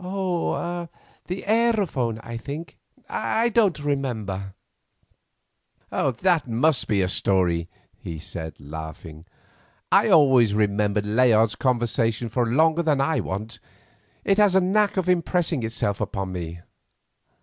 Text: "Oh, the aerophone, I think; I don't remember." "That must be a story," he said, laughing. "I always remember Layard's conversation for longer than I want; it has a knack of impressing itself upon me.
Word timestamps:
"Oh, 0.00 0.88
the 1.26 1.42
aerophone, 1.42 2.18
I 2.22 2.38
think; 2.38 2.78
I 3.06 3.50
don't 3.50 3.78
remember." 3.80 4.54
"That 5.90 6.48
must 6.48 6.88
be 6.88 7.02
a 7.02 7.08
story," 7.10 7.68
he 7.98 8.18
said, 8.18 8.58
laughing. 8.58 9.26
"I 9.92 10.08
always 10.08 10.54
remember 10.54 11.02
Layard's 11.02 11.54
conversation 11.54 12.30
for 12.30 12.46
longer 12.46 12.82
than 12.82 13.02
I 13.02 13.20
want; 13.20 13.60
it 14.24 14.38
has 14.38 14.54
a 14.54 14.60
knack 14.62 14.96
of 14.96 15.06
impressing 15.06 15.62
itself 15.62 16.00
upon 16.00 16.32
me. 16.32 16.60